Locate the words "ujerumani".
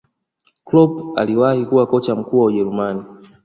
2.45-3.03